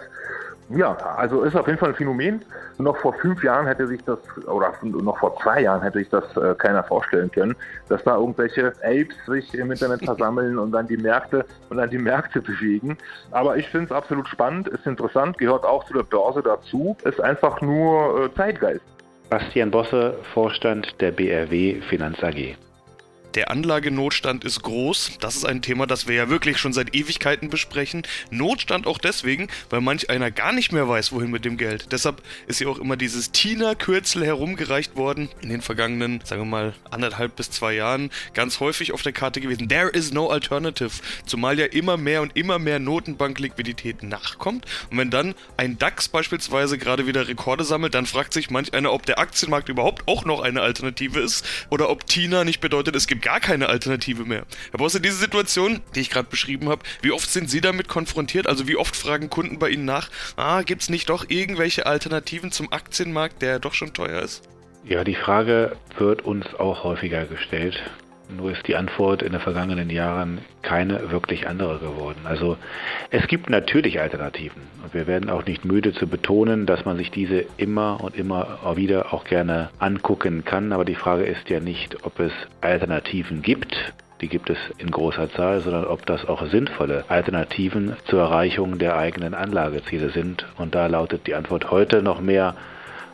Ja, 0.69 0.97
also 1.15 1.43
ist 1.43 1.55
auf 1.55 1.65
jeden 1.67 1.79
Fall 1.79 1.89
ein 1.89 1.95
Phänomen. 1.95 2.43
Noch 2.77 2.97
vor 2.97 3.13
fünf 3.13 3.41
Jahren 3.41 3.67
hätte 3.67 3.87
sich 3.87 4.03
das, 4.03 4.19
oder 4.47 4.73
noch 4.83 5.17
vor 5.17 5.37
zwei 5.41 5.61
Jahren 5.61 5.81
hätte 5.81 5.99
sich 5.99 6.09
das 6.09 6.25
äh, 6.35 6.55
keiner 6.55 6.83
vorstellen 6.83 7.31
können, 7.31 7.55
dass 7.87 8.03
da 8.03 8.17
irgendwelche 8.17 8.73
Apes 8.83 9.15
sich 9.27 9.53
im 9.53 9.71
Internet 9.71 10.03
versammeln 10.03 10.59
und 10.59 10.73
dann 10.73 10.85
die 10.87 10.97
Märkte 10.97 11.45
und 11.69 11.77
dann 11.77 11.89
die 11.89 11.97
Märkte 11.97 12.41
bewegen. 12.41 12.97
Aber 13.31 13.55
ich 13.55 13.69
finde 13.69 13.85
es 13.85 13.91
absolut 13.93 14.27
spannend, 14.27 14.67
ist 14.67 14.85
interessant, 14.85 15.37
gehört 15.37 15.63
auch 15.63 15.85
zu 15.85 15.93
der 15.93 16.03
Börse 16.03 16.41
dazu, 16.43 16.97
ist 17.05 17.21
einfach 17.21 17.61
nur 17.61 18.25
äh, 18.25 18.35
Zeitgeist. 18.35 18.83
Bastian 19.29 19.71
Bosse, 19.71 20.15
Vorstand 20.33 21.01
der 21.01 21.11
BRW 21.11 21.81
Finanz 21.89 22.23
AG. 22.23 22.55
Der 23.37 23.51
Anlagenotstand 23.51 24.43
ist 24.43 24.63
groß. 24.63 25.19
Das 25.19 25.35
ist 25.35 25.45
ein 25.45 25.61
Thema, 25.61 25.85
das 25.85 26.07
wir 26.07 26.15
ja 26.15 26.27
wirklich 26.27 26.57
schon 26.57 26.73
seit 26.73 26.95
Ewigkeiten 26.95 27.51
besprechen. 27.51 28.01
Notstand 28.31 28.87
auch 28.87 28.97
deswegen, 28.97 29.47
weil 29.69 29.79
manch 29.79 30.09
einer 30.09 30.31
gar 30.31 30.51
nicht 30.51 30.71
mehr 30.71 30.89
weiß, 30.89 31.11
wohin 31.11 31.29
mit 31.29 31.45
dem 31.45 31.55
Geld. 31.55 31.91
Deshalb 31.91 32.23
ist 32.47 32.59
ja 32.59 32.67
auch 32.67 32.79
immer 32.79 32.97
dieses 32.97 33.31
Tina-Kürzel 33.31 34.25
herumgereicht 34.25 34.95
worden 34.95 35.29
in 35.39 35.49
den 35.49 35.61
vergangenen, 35.61 36.21
sagen 36.23 36.41
wir 36.41 36.45
mal, 36.47 36.73
anderthalb 36.89 37.35
bis 37.35 37.51
zwei 37.51 37.73
Jahren 37.73 38.09
ganz 38.33 38.59
häufig 38.59 38.91
auf 38.91 39.03
der 39.03 39.13
Karte 39.13 39.39
gewesen. 39.39 39.69
There 39.69 39.89
is 39.89 40.11
no 40.11 40.29
alternative. 40.29 40.89
Zumal 41.27 41.59
ja 41.59 41.67
immer 41.67 41.95
mehr 41.95 42.23
und 42.23 42.35
immer 42.35 42.57
mehr 42.57 42.79
Notenbankliquidität 42.79 44.01
nachkommt. 44.01 44.65
Und 44.89 44.97
wenn 44.97 45.11
dann 45.11 45.35
ein 45.57 45.77
DAX 45.77 46.07
beispielsweise 46.07 46.79
gerade 46.79 47.05
wieder 47.05 47.27
Rekorde 47.27 47.65
sammelt, 47.65 47.93
dann 47.93 48.07
fragt 48.07 48.33
sich 48.33 48.49
manch 48.49 48.73
einer, 48.73 48.91
ob 48.91 49.05
der 49.05 49.19
Aktienmarkt 49.19 49.69
überhaupt 49.69 50.07
auch 50.07 50.25
noch 50.25 50.41
eine 50.41 50.61
Alternative 50.63 51.19
ist 51.19 51.45
oder 51.69 51.91
ob 51.91 52.07
Tina 52.07 52.43
nicht 52.43 52.61
bedeutet, 52.61 52.95
es 52.95 53.05
gibt 53.05 53.26
gar 53.27 53.41
keine 53.41 53.67
Alternative 53.67 54.23
mehr. 54.23 54.45
Herr 54.71 54.77
Bosse, 54.77 55.01
diese 55.01 55.17
Situation, 55.17 55.81
die 55.95 55.99
ich 55.99 56.09
gerade 56.09 56.29
beschrieben 56.29 56.69
habe, 56.69 56.83
wie 57.01 57.11
oft 57.11 57.29
sind 57.29 57.49
Sie 57.49 57.59
damit 57.59 57.89
konfrontiert? 57.89 58.47
Also 58.47 58.69
wie 58.69 58.77
oft 58.77 58.95
fragen 58.95 59.29
Kunden 59.29 59.59
bei 59.59 59.69
Ihnen 59.69 59.83
nach, 59.83 60.09
ah, 60.37 60.61
gibt 60.61 60.83
es 60.83 60.89
nicht 60.89 61.09
doch 61.09 61.25
irgendwelche 61.27 61.85
Alternativen 61.87 62.53
zum 62.53 62.71
Aktienmarkt, 62.71 63.41
der 63.41 63.59
doch 63.59 63.73
schon 63.73 63.93
teuer 63.93 64.21
ist? 64.21 64.47
Ja, 64.85 65.03
die 65.03 65.15
Frage 65.15 65.75
wird 65.97 66.21
uns 66.21 66.45
auch 66.55 66.85
häufiger 66.85 67.25
gestellt. 67.25 67.83
Nur 68.29 68.51
ist 68.51 68.67
die 68.67 68.75
Antwort 68.75 69.21
in 69.21 69.31
den 69.31 69.39
vergangenen 69.39 69.89
Jahren 69.89 70.39
keine 70.61 71.11
wirklich 71.11 71.47
andere 71.47 71.79
geworden. 71.79 72.19
Also 72.25 72.57
es 73.09 73.25
gibt 73.27 73.49
natürlich 73.49 74.01
Alternativen. 74.01 74.63
Und 74.83 74.93
wir 74.93 75.07
werden 75.07 75.29
auch 75.29 75.45
nicht 75.45 75.63
müde 75.63 75.93
zu 75.93 76.07
betonen, 76.07 76.65
dass 76.65 76.83
man 76.83 76.97
sich 76.97 77.09
diese 77.09 77.45
immer 77.55 78.03
und 78.03 78.15
immer 78.15 78.59
wieder 78.75 79.13
auch 79.13 79.23
gerne 79.23 79.69
angucken 79.79 80.43
kann. 80.43 80.73
Aber 80.73 80.83
die 80.83 80.95
Frage 80.95 81.23
ist 81.23 81.49
ja 81.49 81.61
nicht, 81.61 82.03
ob 82.05 82.19
es 82.19 82.33
Alternativen 82.59 83.41
gibt. 83.41 83.93
Die 84.19 84.27
gibt 84.27 84.49
es 84.49 84.57
in 84.77 84.91
großer 84.91 85.31
Zahl, 85.31 85.61
sondern 85.61 85.85
ob 85.85 86.05
das 86.05 86.27
auch 86.27 86.45
sinnvolle 86.47 87.05
Alternativen 87.07 87.95
zur 88.05 88.21
Erreichung 88.21 88.77
der 88.79 88.97
eigenen 88.97 89.35
Anlageziele 89.35 90.09
sind. 90.09 90.45
Und 90.57 90.75
da 90.75 90.87
lautet 90.87 91.27
die 91.27 91.35
Antwort 91.35 91.71
heute 91.71 92.01
noch 92.01 92.19
mehr 92.19 92.55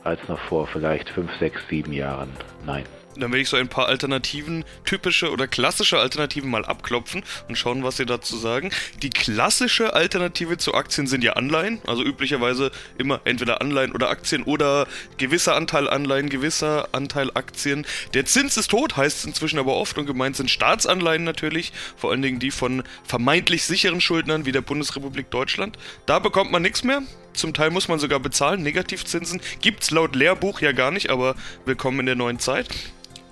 als 0.04 0.28
noch 0.28 0.40
vor 0.40 0.66
vielleicht 0.66 1.10
fünf, 1.10 1.34
sechs, 1.36 1.62
sieben 1.68 1.94
Jahren. 1.94 2.30
Nein. 2.66 2.84
Dann 3.16 3.32
werde 3.32 3.42
ich 3.42 3.50
so 3.50 3.58
ein 3.58 3.68
paar 3.68 3.88
Alternativen, 3.88 4.66
typische 4.86 5.32
oder 5.32 5.48
klassische 5.48 6.00
Alternativen 6.00 6.50
mal 6.50 6.66
abklopfen 6.66 7.24
und 7.48 7.58
schauen, 7.58 7.84
was 7.84 7.98
Sie 7.98 8.06
dazu 8.06 8.38
sagen. 8.38 8.72
Die 9.02 9.10
klassische 9.10 9.94
Alternative 9.94 10.58
zu 10.58 10.74
Aktien 10.74 11.08
sind 11.08 11.24
ja 11.24 11.34
Anleihen, 11.34 11.80
also 11.86 12.04
üblicherweise 12.04 12.72
immer 12.98 13.22
entweder 13.26 13.62
Anleihen 13.62 13.92
oder 13.92 14.10
Aktien 14.10 14.44
oder 14.44 14.88
gewisser 15.18 15.56
Anteil 15.56 15.90
Anleihen, 15.90 16.30
gewisser 16.30 16.90
Anteil 16.92 17.30
Aktien. 17.34 17.86
Der 18.14 18.26
Zins 18.26 18.58
ist 18.58 18.72
tot, 18.72 18.98
heißt 18.98 19.20
es 19.20 19.26
inzwischen 19.26 19.60
aber 19.60 19.76
oft 19.76 19.98
und 19.98 20.06
gemeint 20.06 20.36
sind 20.36 20.50
Staatsanleihen 20.50 21.24
natürlich, 21.24 21.72
vor 21.96 22.12
allen 22.12 22.22
Dingen 22.22 22.40
die 22.40 22.52
von 22.52 22.84
vermeintlich 23.04 23.64
sicheren 23.64 24.02
Schuldnern 24.02 24.46
wie 24.46 24.52
der 24.52 24.62
Bundesrepublik 24.62 25.30
Deutschland. 25.30 25.78
Da 26.06 26.20
bekommt 26.20 26.52
man 26.52 26.62
nichts 26.62 26.84
mehr. 26.84 27.04
Zum 27.34 27.54
Teil 27.54 27.72
muss 27.72 27.88
man 27.88 28.00
sogar 28.00 28.20
bezahlen. 28.20 28.62
Negativzinsen 28.62 29.42
gibt 29.62 29.84
es 29.84 29.92
laut 29.92 30.16
Lehrbuch 30.16 30.62
ja 30.62 30.72
gar 30.72 30.92
nicht, 30.92 31.10
aber 31.10 31.36
willkommen 31.66 32.02
in 32.02 32.06
der 32.06 32.16
neuen 32.16 32.40
Zeit. 32.40 32.68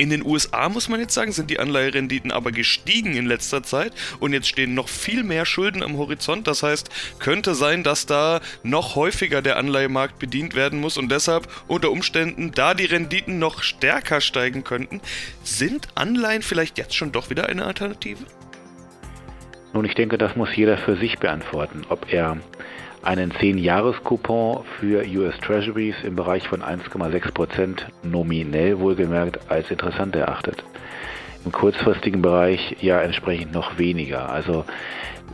In 0.02 0.10
den 0.10 0.26
USA, 0.26 0.68
muss 0.68 0.90
man 0.90 1.00
jetzt 1.00 1.14
sagen, 1.14 1.32
sind 1.32 1.52
die 1.52 1.60
Anleiherenditen 1.60 2.32
aber 2.32 2.52
gestiegen 2.52 3.14
in 3.14 3.28
letzter 3.28 3.62
Zeit 3.62 3.94
und 4.20 4.34
jetzt 4.34 4.48
stehen 4.48 4.74
noch 4.74 4.90
viel 4.90 5.22
mehr 5.22 5.46
Schulden 5.46 5.84
am 5.84 5.96
Horizont. 5.96 6.48
Das 6.48 6.64
heißt, 6.64 6.90
könnte 7.20 7.54
sein, 7.54 7.84
dass 7.84 8.08
da 8.08 8.42
noch 8.64 8.96
häufiger 8.96 9.44
der 9.44 9.58
Anleihemarkt 9.58 10.18
bedient 10.18 10.56
werden 10.56 10.80
muss 10.80 10.98
und 10.98 11.12
deshalb 11.12 11.48
unter 11.68 11.92
Umständen, 11.92 12.50
da 12.50 12.74
die 12.74 12.86
Renditen 12.86 13.38
noch 13.38 13.62
stärker 13.62 14.22
steigen 14.22 14.64
könnten, 14.64 15.02
sind 15.44 15.90
Anleihen 15.94 16.42
vielleicht 16.42 16.80
jetzt 16.80 16.96
schon 16.96 17.12
doch 17.12 17.30
wieder 17.30 17.48
eine 17.48 17.64
Alternative? 17.64 18.26
Nun, 19.74 19.86
ich 19.86 19.94
denke, 19.94 20.18
das 20.18 20.36
muss 20.36 20.56
jeder 20.56 20.80
für 20.80 20.98
sich 20.98 21.20
beantworten, 21.20 21.86
ob 21.90 22.12
er 22.12 22.38
einen 23.04 23.32
10-Jahres-Coupon 23.32 24.64
für 24.80 25.04
US 25.18 25.38
Treasuries 25.40 25.96
im 26.04 26.16
Bereich 26.16 26.48
von 26.48 26.62
1,6% 26.62 27.80
nominell 28.04 28.80
wohlgemerkt 28.80 29.40
als 29.50 29.72
interessant 29.72 30.16
erachtet. 30.16 30.64
Im 31.44 31.52
kurzfristigen 31.52 32.22
Bereich 32.22 32.78
ja 32.82 33.02
entsprechend 33.02 33.54
noch 33.54 33.80
weniger. 33.80 34.30
Also 34.30 34.66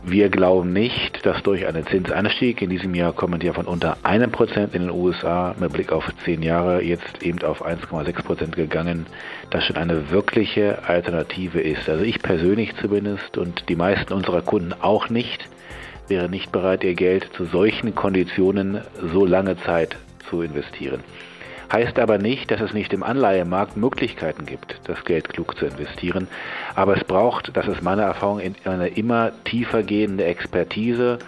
wir 0.04 0.30
glauben 0.30 0.72
nicht, 0.72 1.26
dass 1.26 1.42
durch 1.42 1.66
einen 1.66 1.86
Zinsanstieg, 1.86 2.62
in 2.62 2.70
diesem 2.70 2.94
Jahr 2.94 3.12
kommen 3.12 3.40
ja 3.42 3.52
von 3.52 3.66
unter 3.66 3.98
einem 4.04 4.30
Prozent 4.30 4.74
in 4.74 4.82
den 4.82 4.90
USA 4.90 5.54
mit 5.58 5.72
Blick 5.72 5.92
auf 5.92 6.10
10 6.24 6.42
Jahre 6.42 6.82
jetzt 6.82 7.22
eben 7.22 7.42
auf 7.42 7.66
1,6 7.66 8.22
Prozent 8.22 8.56
gegangen, 8.56 9.06
das 9.50 9.64
schon 9.64 9.76
eine 9.76 10.10
wirkliche 10.10 10.78
Alternative 10.86 11.60
ist. 11.60 11.88
Also 11.90 12.04
ich 12.04 12.22
persönlich 12.22 12.74
zumindest 12.76 13.36
und 13.36 13.68
die 13.68 13.76
meisten 13.76 14.14
unserer 14.14 14.40
Kunden 14.40 14.72
auch 14.80 15.10
nicht 15.10 15.46
wäre 16.10 16.28
nicht 16.28 16.52
bereit, 16.52 16.84
ihr 16.84 16.94
Geld 16.94 17.28
zu 17.36 17.44
solchen 17.44 17.94
Konditionen 17.94 18.80
so 19.12 19.24
lange 19.24 19.56
Zeit 19.58 19.96
zu 20.28 20.42
investieren. 20.42 21.02
Heißt 21.70 21.98
aber 21.98 22.16
nicht, 22.16 22.50
dass 22.50 22.62
es 22.62 22.72
nicht 22.72 22.94
im 22.94 23.02
Anleihemarkt 23.02 23.76
Möglichkeiten 23.76 24.46
gibt, 24.46 24.80
das 24.84 25.04
Geld 25.04 25.28
klug 25.28 25.58
zu 25.58 25.66
investieren. 25.66 26.26
Aber 26.74 26.96
es 26.96 27.04
braucht, 27.04 27.54
das 27.54 27.68
ist 27.68 27.82
meine 27.82 28.02
Erfahrung, 28.02 28.40
eine 28.64 28.88
immer 28.88 29.32
tiefer 29.44 29.82
gehende 29.82 30.24
Expertise 30.24 31.18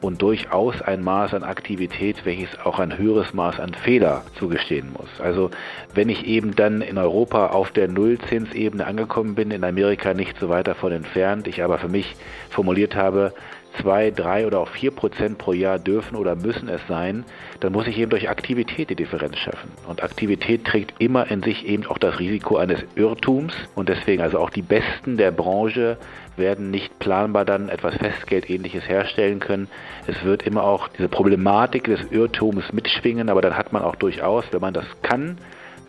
und 0.00 0.22
durchaus 0.22 0.80
ein 0.80 1.02
Maß 1.02 1.34
an 1.34 1.44
Aktivität, 1.44 2.24
welches 2.24 2.58
auch 2.64 2.78
ein 2.78 2.96
höheres 2.96 3.34
Maß 3.34 3.60
an 3.60 3.74
Fehler 3.74 4.22
zugestehen 4.38 4.90
muss. 4.92 5.20
Also 5.20 5.50
wenn 5.94 6.08
ich 6.08 6.26
eben 6.26 6.56
dann 6.56 6.80
in 6.80 6.96
Europa 6.96 7.48
auf 7.48 7.70
der 7.70 7.88
Nullzinsebene 7.88 8.86
angekommen 8.86 9.34
bin, 9.34 9.50
in 9.50 9.64
Amerika 9.64 10.14
nicht 10.14 10.38
so 10.38 10.48
weit 10.48 10.68
davon 10.68 10.92
entfernt, 10.92 11.46
ich 11.46 11.62
aber 11.62 11.78
für 11.78 11.88
mich 11.88 12.16
formuliert 12.48 12.94
habe, 12.94 13.34
zwei, 13.80 14.10
drei 14.10 14.46
oder 14.46 14.60
auch 14.60 14.68
vier 14.68 14.90
Prozent 14.90 15.38
pro 15.38 15.52
Jahr 15.52 15.78
dürfen 15.78 16.16
oder 16.16 16.34
müssen 16.34 16.68
es 16.68 16.80
sein, 16.88 17.24
dann 17.60 17.72
muss 17.72 17.86
ich 17.86 17.98
eben 17.98 18.10
durch 18.10 18.28
Aktivität 18.28 18.90
die 18.90 18.96
Differenz 18.96 19.36
schaffen. 19.38 19.70
Und 19.86 20.02
Aktivität 20.02 20.64
trägt 20.64 21.00
immer 21.00 21.30
in 21.30 21.42
sich 21.42 21.66
eben 21.66 21.86
auch 21.86 21.98
das 21.98 22.18
Risiko 22.18 22.56
eines 22.56 22.80
Irrtums. 22.94 23.54
Und 23.74 23.88
deswegen 23.88 24.22
also 24.22 24.38
auch 24.38 24.50
die 24.50 24.62
Besten 24.62 25.16
der 25.16 25.30
Branche 25.30 25.98
werden 26.36 26.70
nicht 26.70 26.98
planbar 26.98 27.44
dann 27.44 27.68
etwas 27.68 27.96
Festgeldähnliches 27.96 28.88
herstellen 28.88 29.40
können. 29.40 29.68
Es 30.06 30.24
wird 30.24 30.42
immer 30.42 30.64
auch 30.64 30.88
diese 30.88 31.08
Problematik 31.08 31.84
des 31.84 32.00
Irrtums 32.10 32.72
mitschwingen, 32.72 33.28
aber 33.28 33.42
dann 33.42 33.56
hat 33.56 33.72
man 33.72 33.82
auch 33.82 33.96
durchaus, 33.96 34.44
wenn 34.50 34.60
man 34.60 34.74
das 34.74 34.86
kann, 35.02 35.38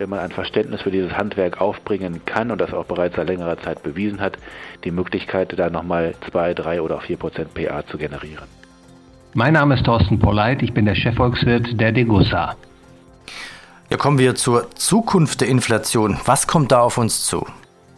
wenn 0.01 0.09
man 0.09 0.19
ein 0.19 0.31
Verständnis 0.31 0.81
für 0.81 0.89
dieses 0.89 1.11
Handwerk 1.11 1.61
aufbringen 1.61 2.21
kann 2.25 2.49
und 2.49 2.59
das 2.59 2.73
auch 2.73 2.85
bereits 2.85 3.17
seit 3.17 3.27
längerer 3.27 3.59
Zeit 3.59 3.83
bewiesen 3.83 4.19
hat, 4.19 4.35
die 4.83 4.89
Möglichkeit, 4.89 5.53
da 5.55 5.69
nochmal 5.69 6.15
2, 6.31 6.55
3 6.55 6.81
oder 6.81 6.95
auch 6.95 7.03
4 7.03 7.17
Prozent 7.17 7.53
PA 7.53 7.85
zu 7.85 7.99
generieren. 7.99 8.47
Mein 9.35 9.53
Name 9.53 9.75
ist 9.75 9.85
Thorsten 9.85 10.17
Polleit, 10.17 10.63
ich 10.63 10.73
bin 10.73 10.85
der 10.85 10.95
Chefvolkswirt 10.95 11.79
der 11.79 11.91
Degussa. 11.91 12.55
Ja, 13.91 13.97
kommen 13.97 14.17
wir 14.17 14.33
zur 14.33 14.71
Zukunft 14.71 15.41
der 15.41 15.49
Inflation. 15.49 16.17
Was 16.25 16.47
kommt 16.47 16.71
da 16.71 16.81
auf 16.81 16.97
uns 16.97 17.27
zu? 17.27 17.45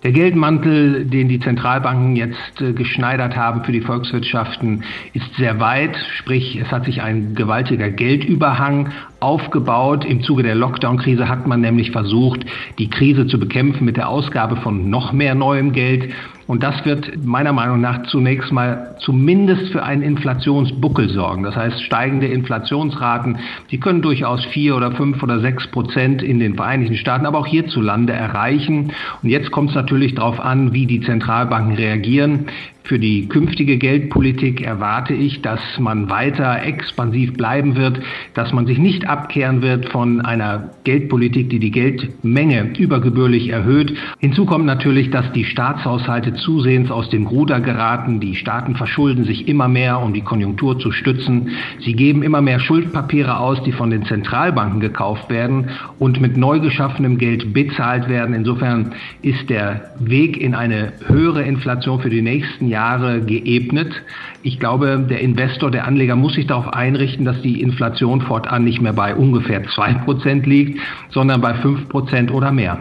Der 0.03 0.11
Geldmantel, 0.11 1.05
den 1.05 1.29
die 1.29 1.39
Zentralbanken 1.39 2.17
jetzt 2.17 2.61
äh, 2.61 2.73
geschneidert 2.73 3.37
haben 3.37 3.63
für 3.63 3.71
die 3.71 3.79
Volkswirtschaften, 3.79 4.83
ist 5.13 5.33
sehr 5.37 5.61
weit. 5.61 5.95
Sprich, 6.17 6.57
es 6.57 6.69
hat 6.71 6.83
sich 6.83 7.01
ein 7.01 7.35
gewaltiger 7.35 7.89
Geldüberhang 7.89 8.91
aufgebaut. 9.21 10.03
Im 10.03 10.21
Zuge 10.21 10.43
der 10.43 10.55
Lockdown-Krise 10.55 11.29
hat 11.29 11.47
man 11.47 11.61
nämlich 11.61 11.91
versucht, 11.91 12.45
die 12.79 12.89
Krise 12.89 13.27
zu 13.27 13.39
bekämpfen 13.39 13.85
mit 13.85 13.95
der 13.95 14.09
Ausgabe 14.09 14.57
von 14.57 14.89
noch 14.89 15.13
mehr 15.13 15.35
neuem 15.35 15.71
Geld. 15.71 16.11
Und 16.47 16.61
das 16.61 16.83
wird 16.85 17.23
meiner 17.23 17.53
Meinung 17.53 17.79
nach 17.79 18.03
zunächst 18.03 18.51
mal 18.51 18.95
zumindest 18.99 19.71
für 19.71 19.83
einen 19.83 20.01
Inflationsbuckel 20.01 21.09
sorgen. 21.09 21.43
Das 21.43 21.55
heißt, 21.55 21.81
steigende 21.83 22.27
Inflationsraten, 22.27 23.37
die 23.71 23.79
können 23.79 24.01
durchaus 24.01 24.43
vier 24.45 24.75
oder 24.75 24.91
fünf 24.91 25.23
oder 25.23 25.39
sechs 25.39 25.67
Prozent 25.67 26.21
in 26.21 26.39
den 26.39 26.55
Vereinigten 26.55 26.97
Staaten, 26.97 27.25
aber 27.25 27.39
auch 27.39 27.47
hierzulande 27.47 28.13
erreichen. 28.13 28.91
Und 29.21 29.29
jetzt 29.29 29.51
kommt 29.51 29.69
es 29.69 29.75
natürlich 29.75 30.15
darauf 30.15 30.39
an, 30.39 30.73
wie 30.73 30.85
die 30.85 31.01
Zentralbanken 31.01 31.75
reagieren. 31.75 32.47
Für 32.85 32.99
die 32.99 33.29
künftige 33.29 33.77
Geldpolitik 33.77 34.59
erwarte 34.59 35.13
ich, 35.13 35.41
dass 35.41 35.61
man 35.79 36.09
weiter 36.09 36.63
expansiv 36.63 37.31
bleiben 37.31 37.77
wird, 37.77 38.01
dass 38.33 38.51
man 38.51 38.65
sich 38.65 38.77
nicht 38.77 39.07
abkehren 39.07 39.61
wird 39.61 39.87
von 39.87 40.19
einer 40.19 40.71
Geldpolitik, 40.83 41.49
die 41.49 41.59
die 41.59 41.71
Geldmenge 41.71 42.73
übergebührlich 42.77 43.47
erhöht. 43.47 43.95
Hinzu 44.19 44.45
kommt 44.45 44.65
natürlich, 44.65 45.11
dass 45.11 45.31
die 45.31 45.45
Staatshaushalte 45.45 46.33
zusehends 46.33 46.91
aus 46.91 47.09
dem 47.09 47.25
Ruder 47.25 47.61
geraten. 47.61 48.19
Die 48.19 48.35
Staaten 48.35 48.75
verschulden 48.75 49.23
sich 49.23 49.47
immer 49.47 49.69
mehr, 49.69 50.01
um 50.01 50.13
die 50.13 50.21
Konjunktur 50.21 50.77
zu 50.77 50.91
stützen. 50.91 51.51
Sie 51.79 51.93
geben 51.93 52.21
immer 52.21 52.41
mehr 52.41 52.59
Schuldpapiere 52.59 53.39
aus, 53.39 53.63
die 53.63 53.71
von 53.71 53.91
den 53.91 54.03
Zentralbanken 54.03 54.81
gekauft 54.81 55.29
werden 55.29 55.69
und 55.99 56.19
mit 56.19 56.35
neu 56.35 56.59
geschaffenem 56.59 57.17
Geld 57.17 57.53
bezahlt 57.53 58.09
werden. 58.09 58.35
Insofern 58.35 58.91
ist 59.21 59.49
der 59.49 59.93
Weg 59.99 60.35
in 60.35 60.53
eine 60.53 60.91
höhere 61.07 61.43
Inflation 61.43 62.01
für 62.01 62.09
die 62.09 62.21
nächsten 62.21 62.72
Jahre 62.73 63.21
geebnet. 63.21 63.93
Ich 64.41 64.59
glaube, 64.59 65.05
der 65.09 65.21
Investor, 65.21 65.71
der 65.71 65.85
Anleger 65.85 66.15
muss 66.15 66.33
sich 66.33 66.47
darauf 66.47 66.67
einrichten, 66.67 67.23
dass 67.23 67.41
die 67.41 67.61
Inflation 67.61 68.21
fortan 68.21 68.65
nicht 68.65 68.81
mehr 68.81 68.93
bei 68.93 69.15
ungefähr 69.15 69.63
2% 69.63 70.43
liegt, 70.43 70.79
sondern 71.11 71.39
bei 71.39 71.53
5% 71.53 72.31
oder 72.31 72.51
mehr. 72.51 72.79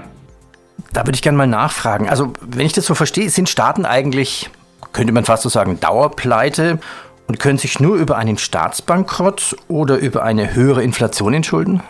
Da 0.92 1.06
würde 1.06 1.14
ich 1.14 1.22
gerne 1.22 1.38
mal 1.38 1.46
nachfragen. 1.46 2.08
Also, 2.08 2.32
wenn 2.40 2.66
ich 2.66 2.72
das 2.72 2.86
so 2.86 2.94
verstehe, 2.94 3.30
sind 3.30 3.48
Staaten 3.48 3.84
eigentlich, 3.84 4.50
könnte 4.92 5.12
man 5.12 5.24
fast 5.24 5.42
so 5.42 5.48
sagen, 5.48 5.78
Dauerpleite 5.78 6.80
und 7.28 7.38
können 7.38 7.58
sich 7.58 7.78
nur 7.78 7.96
über 7.96 8.16
einen 8.16 8.38
Staatsbankrott 8.38 9.56
oder 9.68 9.98
über 9.98 10.22
eine 10.22 10.54
höhere 10.54 10.82
Inflation 10.82 11.34
entschulden? 11.34 11.82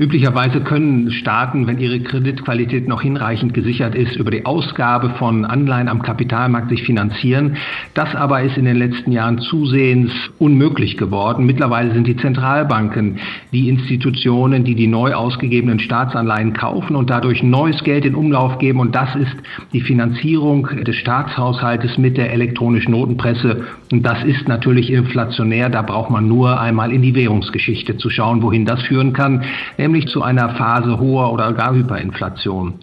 Üblicherweise 0.00 0.62
können 0.62 1.10
Staaten, 1.10 1.66
wenn 1.66 1.78
ihre 1.78 2.00
Kreditqualität 2.00 2.88
noch 2.88 3.02
hinreichend 3.02 3.52
gesichert 3.52 3.94
ist, 3.94 4.16
über 4.16 4.30
die 4.30 4.46
Ausgabe 4.46 5.10
von 5.18 5.44
Anleihen 5.44 5.88
am 5.88 6.00
Kapitalmarkt 6.00 6.70
sich 6.70 6.84
finanzieren. 6.84 7.58
Das 7.92 8.14
aber 8.14 8.40
ist 8.40 8.56
in 8.56 8.64
den 8.64 8.78
letzten 8.78 9.12
Jahren 9.12 9.40
zusehends 9.40 10.10
unmöglich 10.38 10.96
geworden. 10.96 11.44
Mittlerweile 11.44 11.92
sind 11.92 12.06
die 12.06 12.16
Zentralbanken 12.16 13.18
die 13.52 13.68
Institutionen, 13.68 14.64
die 14.64 14.74
die 14.74 14.86
neu 14.86 15.12
ausgegebenen 15.12 15.78
Staatsanleihen 15.78 16.54
kaufen 16.54 16.96
und 16.96 17.10
dadurch 17.10 17.42
neues 17.42 17.84
Geld 17.84 18.06
in 18.06 18.14
Umlauf 18.14 18.56
geben. 18.56 18.80
Und 18.80 18.94
das 18.94 19.14
ist 19.14 19.36
die 19.74 19.82
Finanzierung 19.82 20.66
des 20.82 20.96
Staatshaushaltes 20.96 21.98
mit 21.98 22.16
der 22.16 22.32
elektronischen 22.32 22.92
Notenpresse. 22.92 23.64
Und 23.92 24.06
das 24.06 24.24
ist 24.24 24.48
natürlich 24.48 24.90
inflationär. 24.90 25.68
Da 25.68 25.82
braucht 25.82 26.08
man 26.08 26.26
nur 26.26 26.58
einmal 26.58 26.90
in 26.90 27.02
die 27.02 27.14
Währungsgeschichte 27.14 27.98
zu 27.98 28.08
schauen, 28.08 28.40
wohin 28.40 28.64
das 28.64 28.80
führen 28.84 29.12
kann 29.12 29.44
nämlich 29.78 29.89
zu 30.08 30.22
einer 30.22 30.50
Phase 30.50 30.98
hoher 30.98 31.32
oder 31.32 31.52
gar 31.52 31.74
Hyperinflation. 31.74 32.78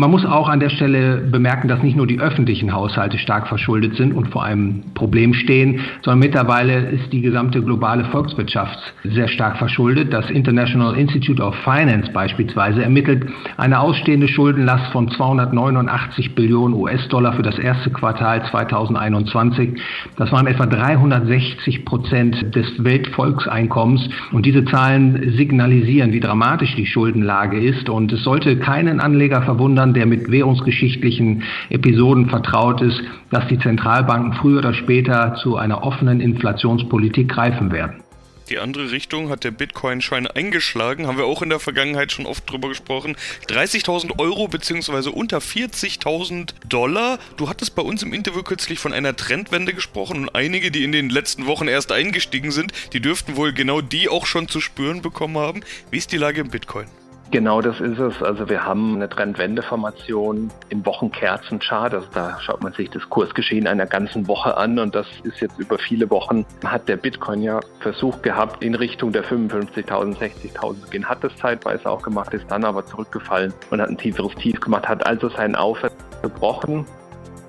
Man 0.00 0.12
muss 0.12 0.24
auch 0.24 0.48
an 0.48 0.60
der 0.60 0.70
Stelle 0.70 1.18
bemerken, 1.18 1.68
dass 1.68 1.82
nicht 1.82 1.94
nur 1.94 2.06
die 2.06 2.20
öffentlichen 2.20 2.72
Haushalte 2.72 3.18
stark 3.18 3.48
verschuldet 3.48 3.96
sind 3.96 4.14
und 4.14 4.28
vor 4.28 4.42
einem 4.42 4.82
Problem 4.94 5.34
stehen, 5.34 5.80
sondern 6.00 6.20
mittlerweile 6.20 6.88
ist 6.88 7.12
die 7.12 7.20
gesamte 7.20 7.62
globale 7.62 8.06
Volkswirtschaft 8.06 8.78
sehr 9.04 9.28
stark 9.28 9.58
verschuldet. 9.58 10.10
Das 10.10 10.30
International 10.30 10.96
Institute 10.96 11.42
of 11.42 11.54
Finance 11.64 12.10
beispielsweise 12.12 12.82
ermittelt 12.82 13.26
eine 13.58 13.78
ausstehende 13.78 14.26
Schuldenlast 14.26 14.90
von 14.90 15.10
289 15.10 16.34
Billionen 16.34 16.80
US-Dollar 16.80 17.34
für 17.34 17.42
das 17.42 17.58
erste 17.58 17.90
Quartal 17.90 18.42
2021. 18.50 19.78
Das 20.16 20.32
waren 20.32 20.46
etwa 20.46 20.64
360 20.64 21.84
Prozent 21.84 22.54
des 22.56 22.82
Weltvolkseinkommens 22.82 24.08
und 24.32 24.46
diese 24.46 24.64
Zahlen 24.64 25.34
signalisieren, 25.36 26.14
wie 26.14 26.20
dramatisch 26.20 26.74
die 26.74 26.86
Schuldenlage 26.86 27.60
ist 27.60 27.90
und 27.90 28.10
es 28.12 28.24
sollte 28.24 28.56
keinen 28.56 28.98
Anleger 28.98 29.42
verwundern, 29.42 29.89
Ländern, 29.90 29.94
der 29.94 30.06
mit 30.06 30.30
währungsgeschichtlichen 30.30 31.42
Episoden 31.68 32.28
vertraut 32.28 32.80
ist, 32.80 33.00
dass 33.30 33.46
die 33.48 33.58
Zentralbanken 33.58 34.34
früher 34.34 34.58
oder 34.58 34.74
später 34.74 35.36
zu 35.42 35.56
einer 35.56 35.82
offenen 35.82 36.20
Inflationspolitik 36.20 37.28
greifen 37.28 37.72
werden. 37.72 38.02
Die 38.48 38.58
andere 38.58 38.90
Richtung 38.90 39.28
hat 39.28 39.44
der 39.44 39.52
Bitcoin-Schein 39.52 40.26
eingeschlagen, 40.26 41.06
haben 41.06 41.18
wir 41.18 41.24
auch 41.24 41.40
in 41.40 41.50
der 41.50 41.60
Vergangenheit 41.60 42.10
schon 42.10 42.26
oft 42.26 42.50
drüber 42.50 42.68
gesprochen. 42.68 43.14
30.000 43.46 44.18
Euro 44.18 44.48
bzw. 44.48 45.10
unter 45.10 45.38
40.000 45.38 46.54
Dollar. 46.68 47.20
Du 47.36 47.48
hattest 47.48 47.76
bei 47.76 47.82
uns 47.82 48.02
im 48.02 48.12
Interview 48.12 48.42
kürzlich 48.42 48.80
von 48.80 48.92
einer 48.92 49.14
Trendwende 49.14 49.72
gesprochen 49.72 50.22
und 50.22 50.34
einige, 50.34 50.72
die 50.72 50.82
in 50.82 50.90
den 50.90 51.10
letzten 51.10 51.46
Wochen 51.46 51.68
erst 51.68 51.92
eingestiegen 51.92 52.50
sind, 52.50 52.72
die 52.92 53.00
dürften 53.00 53.36
wohl 53.36 53.52
genau 53.52 53.82
die 53.82 54.08
auch 54.08 54.26
schon 54.26 54.48
zu 54.48 54.60
spüren 54.60 55.00
bekommen 55.00 55.38
haben. 55.38 55.60
Wie 55.92 55.98
ist 55.98 56.10
die 56.10 56.18
Lage 56.18 56.40
im 56.40 56.50
Bitcoin? 56.50 56.86
Genau 57.32 57.60
das 57.60 57.78
ist 57.78 58.00
es. 58.00 58.20
Also 58.24 58.48
wir 58.48 58.64
haben 58.64 58.96
eine 58.96 59.08
Trendwendeformation 59.08 60.50
im 60.68 60.84
Wochenkerzenchart. 60.84 61.94
Also 61.94 62.08
da 62.12 62.40
schaut 62.40 62.60
man 62.60 62.72
sich 62.72 62.90
das 62.90 63.08
Kursgeschehen 63.08 63.68
einer 63.68 63.86
ganzen 63.86 64.26
Woche 64.26 64.56
an 64.56 64.80
und 64.80 64.96
das 64.96 65.06
ist 65.22 65.40
jetzt 65.40 65.56
über 65.58 65.78
viele 65.78 66.10
Wochen. 66.10 66.44
Hat 66.64 66.88
der 66.88 66.96
Bitcoin 66.96 67.42
ja 67.42 67.60
versucht 67.78 68.24
gehabt, 68.24 68.64
in 68.64 68.74
Richtung 68.74 69.12
der 69.12 69.24
55.000, 69.24 70.18
60.000 70.18 70.80
zu 70.80 70.90
gehen. 70.90 71.08
Hat 71.08 71.22
das 71.22 71.36
zeitweise 71.36 71.88
auch 71.88 72.02
gemacht, 72.02 72.34
ist 72.34 72.50
dann 72.50 72.64
aber 72.64 72.84
zurückgefallen 72.84 73.54
und 73.70 73.80
hat 73.80 73.88
ein 73.88 73.98
tieferes 73.98 74.34
Tief 74.34 74.58
gemacht, 74.58 74.88
hat 74.88 75.06
also 75.06 75.28
seinen 75.28 75.54
Aufwärts 75.54 75.94
gebrochen, 76.22 76.84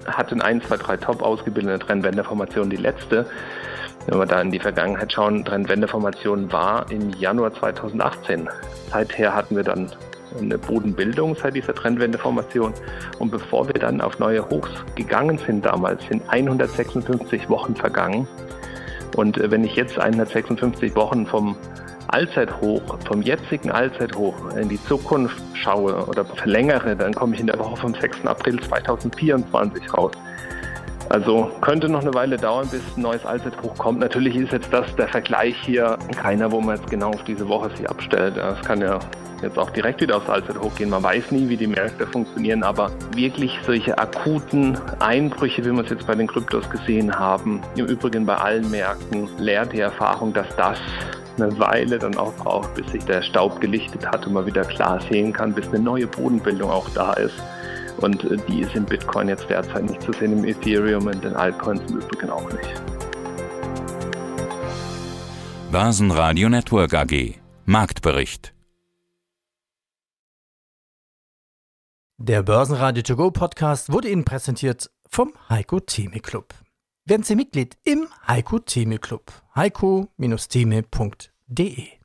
hat 0.05 0.31
in 0.31 0.41
1, 0.41 0.63
2, 0.67 0.77
3 0.77 0.97
Top 0.97 1.23
ausgebildete 1.23 1.79
Trendwendeformation, 1.79 2.69
die 2.69 2.77
letzte. 2.77 3.25
Wenn 4.07 4.17
wir 4.17 4.25
da 4.25 4.41
in 4.41 4.51
die 4.51 4.59
Vergangenheit 4.59 5.13
schauen, 5.13 5.45
Trendwendeformation 5.45 6.51
war 6.51 6.89
im 6.91 7.11
Januar 7.11 7.53
2018. 7.53 8.49
Seither 8.91 9.35
hatten 9.35 9.55
wir 9.55 9.63
dann 9.63 9.91
eine 10.39 10.57
Bodenbildung 10.57 11.35
seit 11.35 11.55
dieser 11.55 11.75
Trendwendeformation. 11.75 12.73
Und 13.19 13.31
bevor 13.31 13.67
wir 13.67 13.75
dann 13.75 14.01
auf 14.01 14.19
neue 14.19 14.47
Hochs 14.49 14.71
gegangen 14.95 15.37
sind 15.37 15.65
damals, 15.65 16.05
sind 16.07 16.23
156 16.29 17.49
Wochen 17.49 17.75
vergangen. 17.75 18.27
Und 19.15 19.37
äh, 19.37 19.51
wenn 19.51 19.63
ich 19.63 19.75
jetzt 19.75 19.99
156 19.99 20.95
Wochen 20.95 21.25
vom 21.25 21.55
Allzeithoch, 22.07 22.81
vom 23.05 23.21
jetzigen 23.21 23.71
Allzeithoch 23.71 24.35
in 24.55 24.67
die 24.67 24.81
Zukunft 24.83 25.41
schaue 25.53 26.05
oder 26.07 26.25
verlängere, 26.25 26.95
dann 26.95 27.13
komme 27.13 27.35
ich 27.35 27.39
in 27.39 27.47
der 27.47 27.59
Woche 27.59 27.77
vom 27.77 27.93
6. 27.93 28.25
April 28.25 28.59
2024 28.59 29.93
raus. 29.93 30.11
Also 31.11 31.51
könnte 31.59 31.89
noch 31.89 32.01
eine 32.01 32.13
Weile 32.13 32.37
dauern, 32.37 32.69
bis 32.69 32.81
ein 32.95 33.01
neues 33.01 33.25
Allzeithoch 33.25 33.77
kommt. 33.77 33.99
Natürlich 33.99 34.33
ist 34.33 34.53
jetzt 34.53 34.71
das 34.71 34.95
der 34.95 35.09
Vergleich 35.09 35.57
hier 35.65 35.97
keiner, 36.15 36.49
wo 36.53 36.61
man 36.61 36.77
jetzt 36.77 36.89
genau 36.89 37.09
auf 37.09 37.23
diese 37.25 37.49
Woche 37.49 37.69
sich 37.75 37.89
abstellt. 37.89 38.37
Das 38.37 38.61
kann 38.61 38.79
ja 38.79 38.97
jetzt 39.41 39.59
auch 39.59 39.69
direkt 39.71 39.99
wieder 39.99 40.15
aufs 40.15 40.29
Allzeithoch 40.29 40.73
gehen. 40.75 40.89
Man 40.89 41.03
weiß 41.03 41.31
nie, 41.31 41.49
wie 41.49 41.57
die 41.57 41.67
Märkte 41.67 42.07
funktionieren, 42.07 42.63
aber 42.63 42.91
wirklich 43.13 43.51
solche 43.65 43.97
akuten 43.97 44.77
Einbrüche, 44.99 45.65
wie 45.65 45.71
wir 45.71 45.83
es 45.83 45.89
jetzt 45.89 46.07
bei 46.07 46.15
den 46.15 46.27
Kryptos 46.27 46.69
gesehen 46.69 47.13
haben, 47.13 47.61
im 47.75 47.87
Übrigen 47.87 48.25
bei 48.25 48.35
allen 48.35 48.71
Märkten, 48.71 49.27
lehrt 49.37 49.73
die 49.73 49.81
Erfahrung, 49.81 50.31
dass 50.31 50.47
das 50.55 50.79
eine 51.37 51.59
Weile 51.59 51.99
dann 51.99 52.15
auch 52.15 52.33
braucht, 52.35 52.73
bis 52.75 52.89
sich 52.89 53.03
der 53.03 53.21
Staub 53.21 53.59
gelichtet 53.59 54.07
hat 54.07 54.25
und 54.27 54.31
man 54.31 54.45
wieder 54.45 54.63
klar 54.63 55.01
sehen 55.11 55.33
kann, 55.33 55.51
bis 55.51 55.67
eine 55.67 55.79
neue 55.79 56.07
Bodenbildung 56.07 56.69
auch 56.69 56.87
da 56.93 57.11
ist. 57.13 57.35
Und 58.01 58.23
äh, 58.23 58.37
die 58.47 58.61
ist 58.61 58.75
im 58.75 58.85
Bitcoin 58.85 59.27
jetzt 59.29 59.49
derzeit 59.49 59.83
nicht 59.83 60.01
zu 60.01 60.11
sehen, 60.13 60.33
im 60.33 60.45
Ethereum 60.45 61.07
und 61.07 61.23
den 61.23 61.35
Altcoins 61.35 61.81
im 61.89 61.97
Übrigen 61.97 62.29
auch 62.29 62.51
nicht. 62.51 62.81
Börsenradio 65.71 66.49
Network 66.49 66.93
AG 66.93 67.35
Marktbericht 67.65 68.53
Der 72.17 72.43
Börsenradio 72.43 73.01
To 73.03 73.15
Go 73.15 73.31
Podcast 73.31 73.91
wurde 73.91 74.09
Ihnen 74.09 74.25
präsentiert 74.25 74.91
vom 75.07 75.33
Heiko 75.49 75.79
Theme 75.79 76.19
Club. 76.19 76.53
Werden 77.05 77.23
Sie 77.23 77.35
Mitglied 77.35 77.77
im 77.83 78.07
Heiko 78.27 78.59
Theme 78.59 78.99
Club. 78.99 79.31
heiko-theme.de 79.55 82.00